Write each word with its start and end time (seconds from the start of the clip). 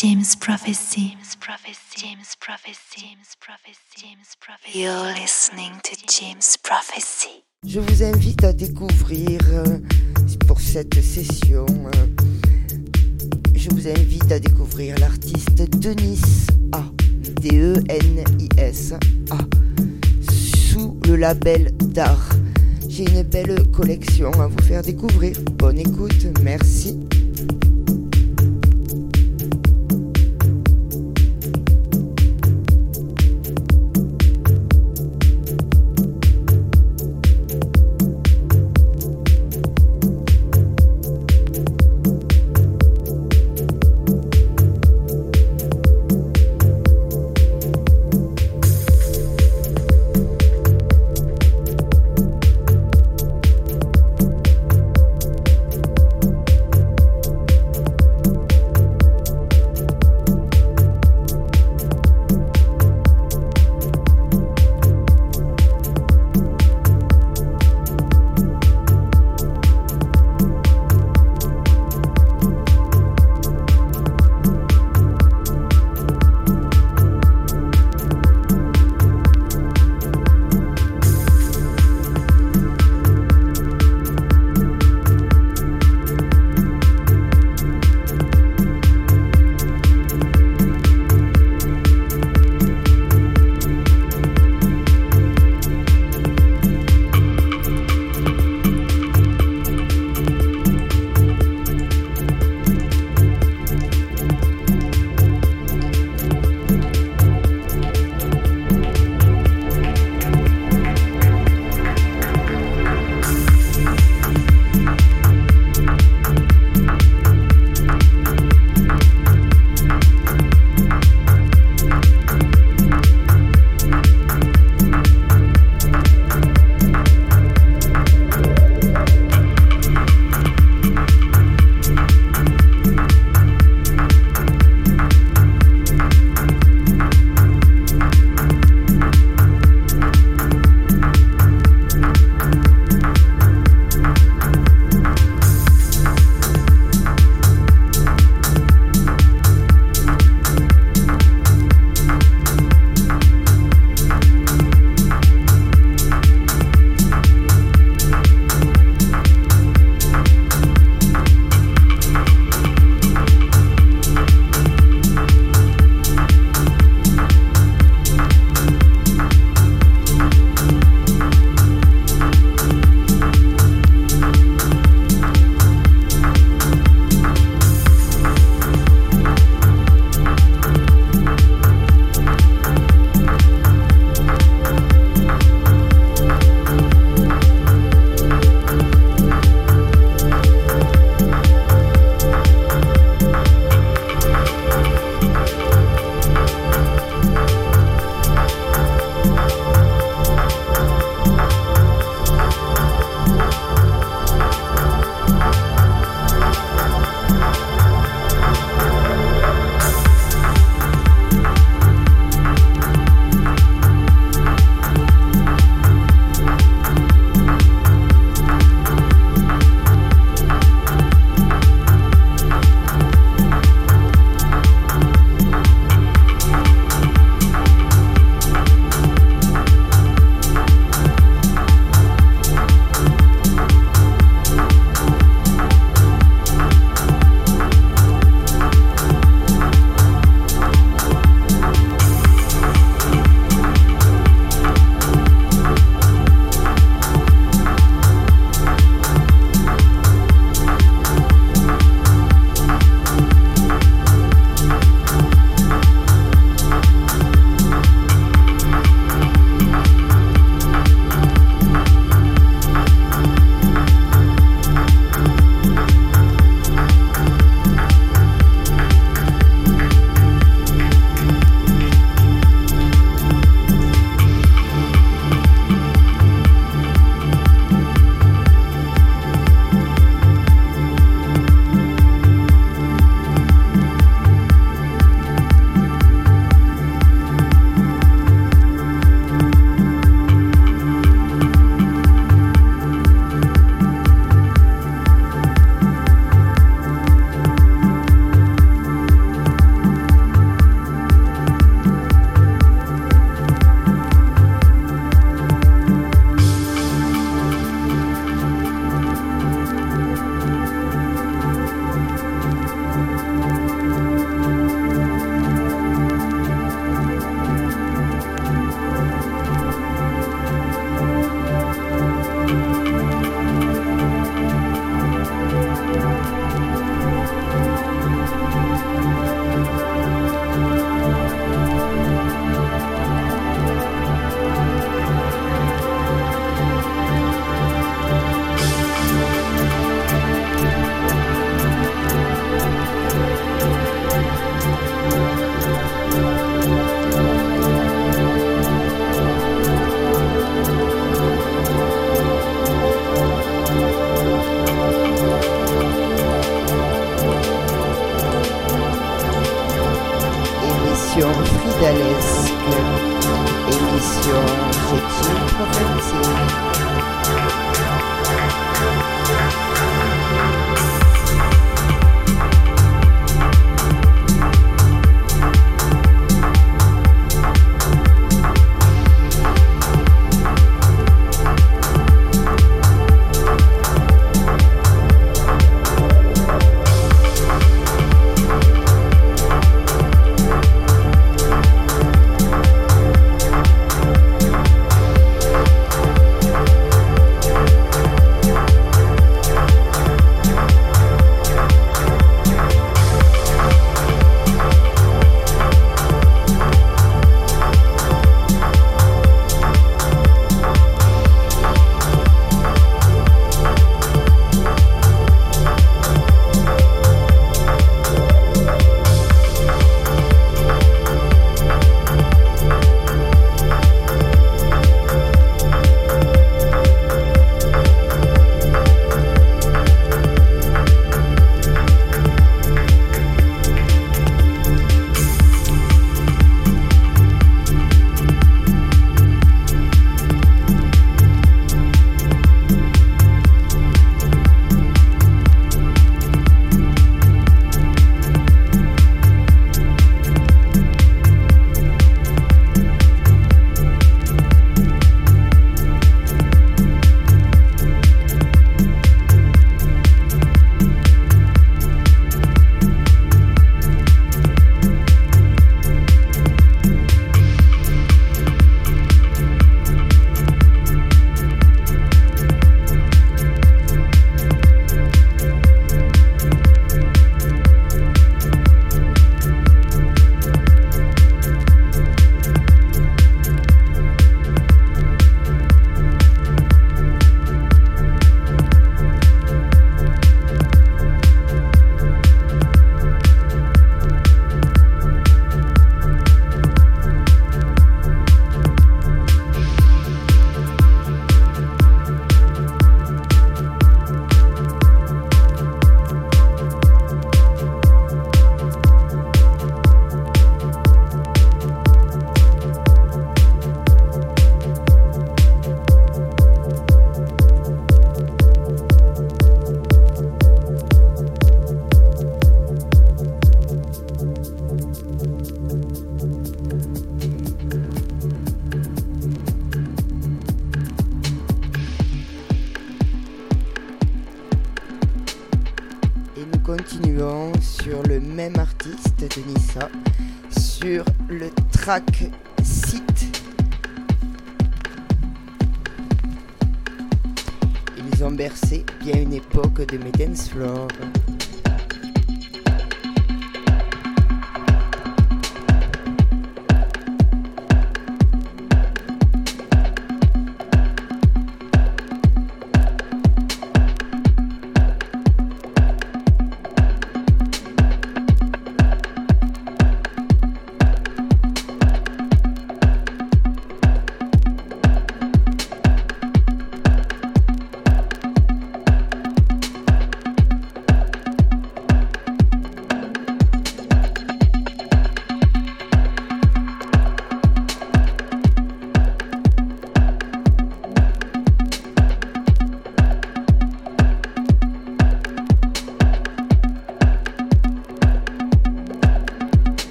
James 0.00 0.36
Prophecy. 0.40 1.08
James 1.08 1.34
Prophecy. 1.40 1.96
James 1.96 2.36
Prophecy. 2.38 3.00
James 3.00 3.34
Prophecy. 3.40 3.98
James 3.98 4.36
Prophecy. 4.38 4.78
You're 4.78 5.12
listening 5.20 5.72
to 5.82 5.96
James 6.06 6.56
Prophecy. 6.62 7.42
Je 7.66 7.80
vous 7.80 8.04
invite 8.04 8.44
à 8.44 8.52
découvrir 8.52 9.40
euh, 9.50 9.78
pour 10.46 10.60
cette 10.60 10.94
session. 11.02 11.66
euh, 11.68 12.06
je 13.56 13.70
vous 13.70 13.88
invite 13.88 14.30
à 14.30 14.38
découvrir 14.38 14.96
l'artiste 14.98 15.68
Denis 15.80 16.20
A. 16.70 16.84
D-E-N-I-S 17.42 18.92
A. 19.32 19.38
Sous 20.30 20.96
le 21.08 21.16
label 21.16 21.72
d'art. 21.76 22.28
J'ai 22.88 23.02
une 23.02 23.24
belle 23.24 23.68
collection 23.72 24.30
à 24.40 24.46
vous 24.46 24.62
faire 24.62 24.82
découvrir. 24.82 25.36
Bonne 25.58 25.80
écoute, 25.80 26.24
merci. 26.40 26.96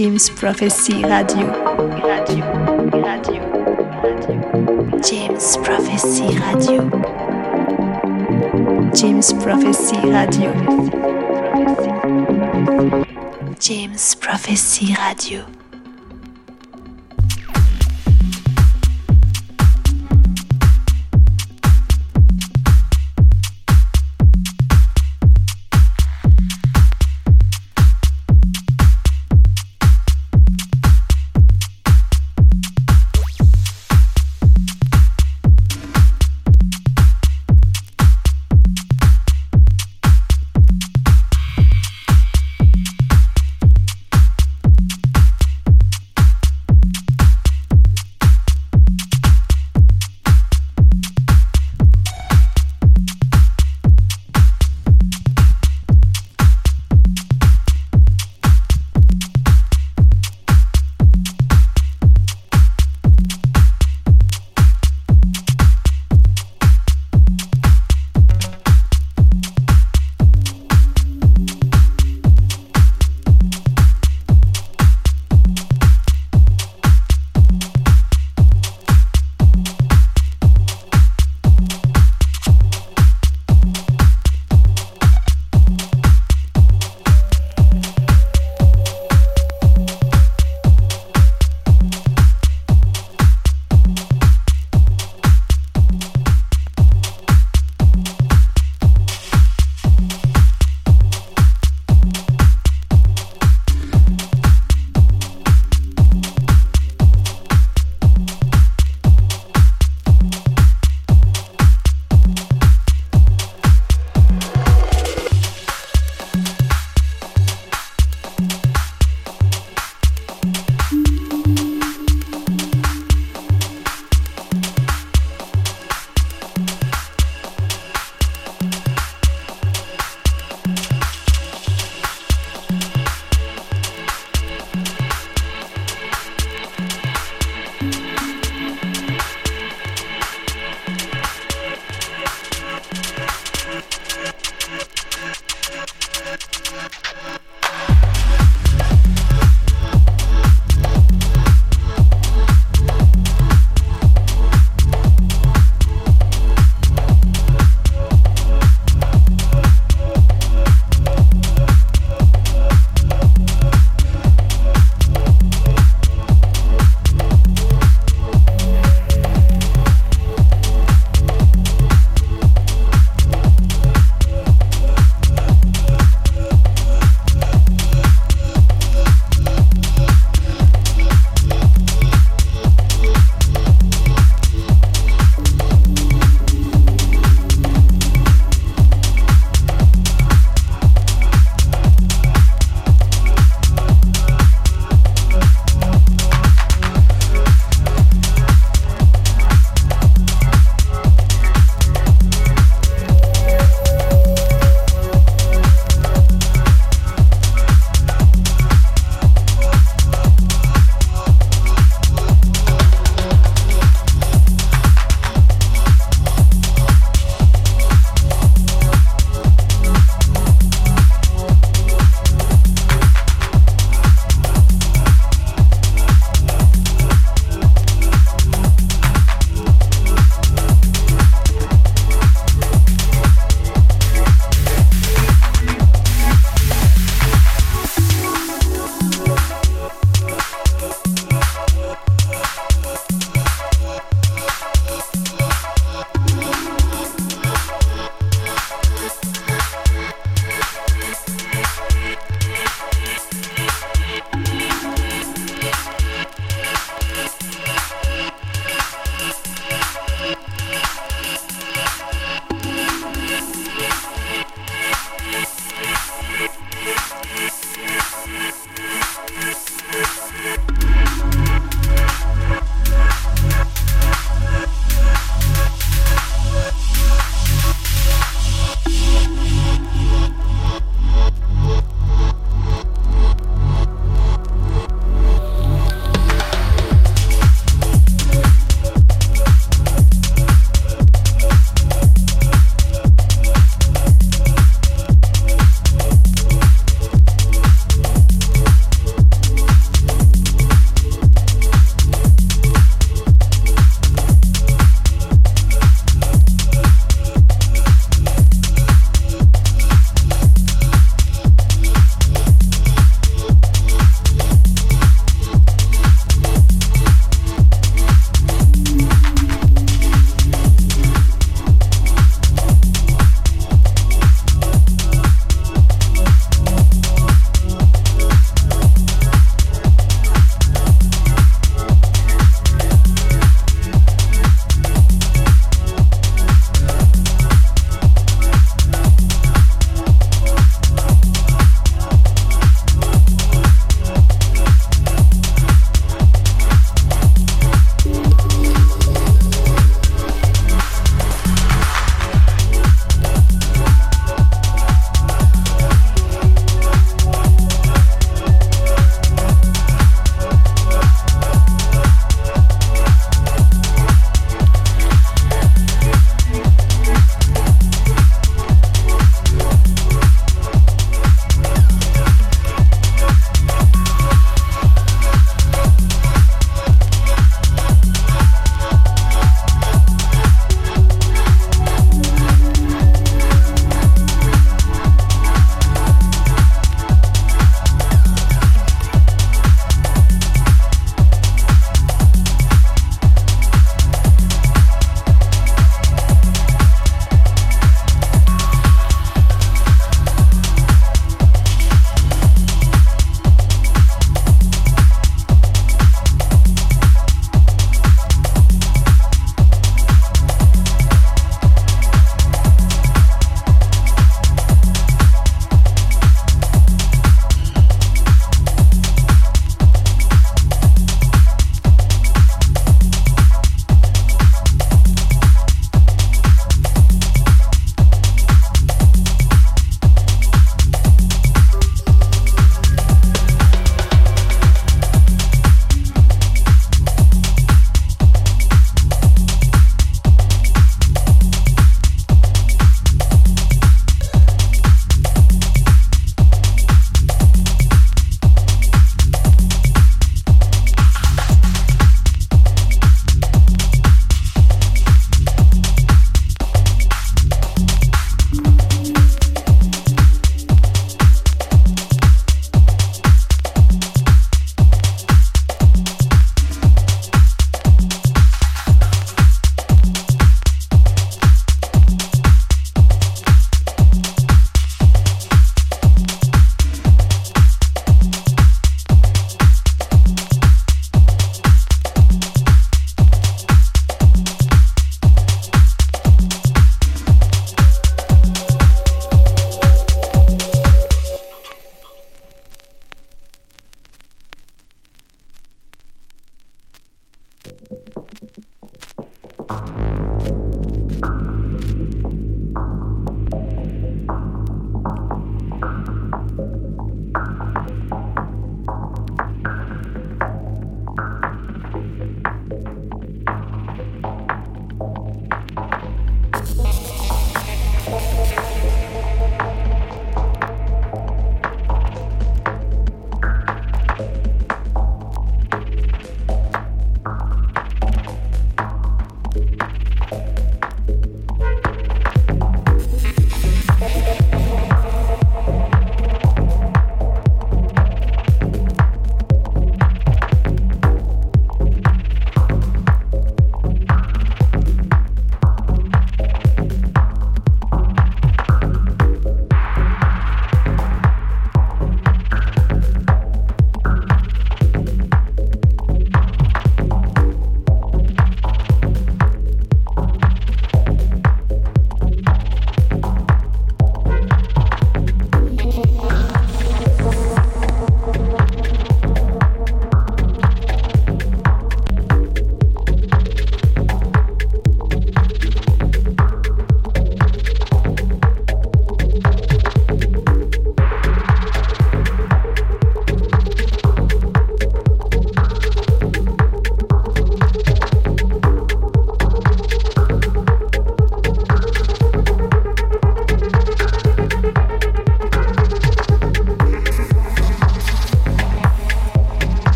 James 0.00 0.30
Prophecy 0.30 1.02
Radio. 1.04 1.46
Radio, 2.00 2.42
radio, 3.04 3.42
radio. 4.00 4.98
James 5.02 5.58
Prophecy 5.58 6.38
Radio. 6.38 6.88
James 8.94 9.34
Prophecy 9.34 10.00
Radio. 10.08 10.54
James 13.58 14.14
Prophecy 14.14 14.94
Radio. 14.94 15.59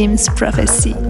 James 0.00 0.30
Prophecy. 0.30 1.09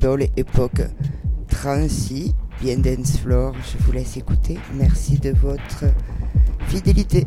Belle 0.00 0.30
époque 0.34 0.80
transi, 1.48 2.34
bien 2.62 2.78
dance 2.78 3.18
floor. 3.18 3.52
Je 3.70 3.84
vous 3.84 3.92
laisse 3.92 4.16
écouter. 4.16 4.58
Merci 4.74 5.18
de 5.18 5.30
votre 5.30 5.84
fidélité. 6.68 7.26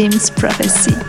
James 0.00 0.30
Prophecy. 0.30 0.99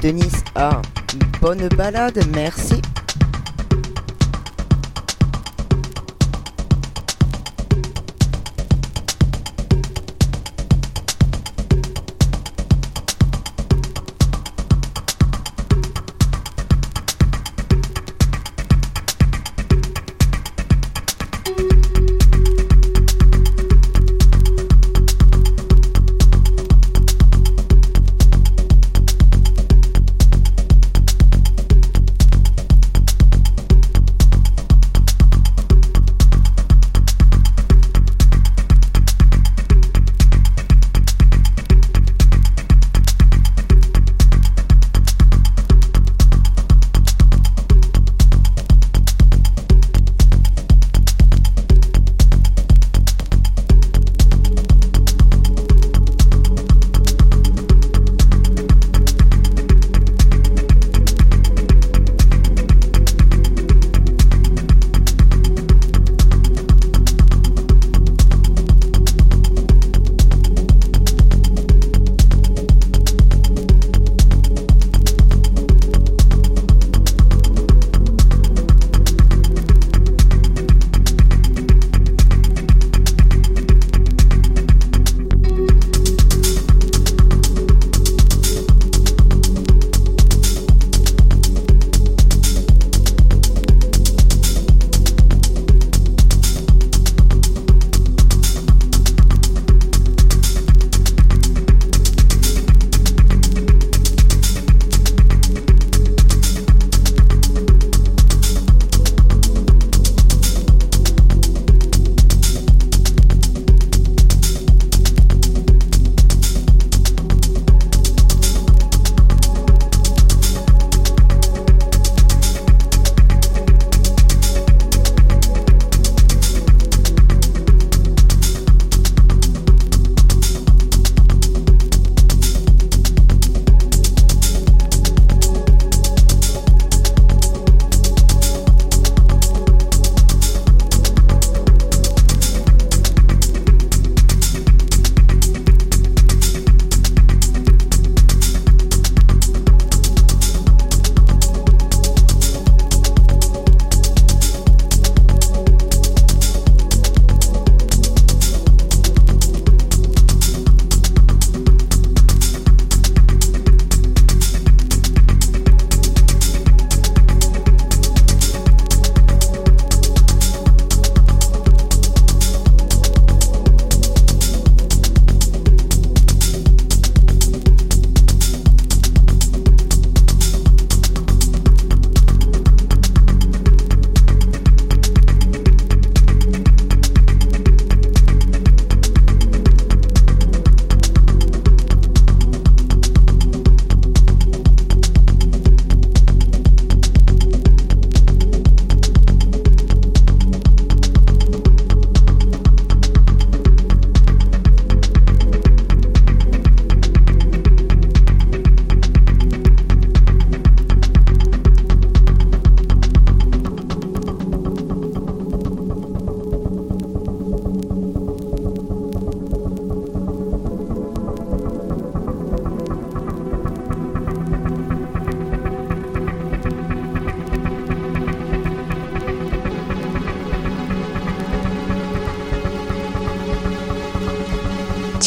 Toujours 0.00 0.14
avec 0.14 0.22
Denis 0.22 0.42
A. 0.54 0.82
Bonne 1.40 1.68
balade, 1.76 2.20
merci. 2.34 2.80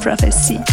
Prophecy. 0.00 0.69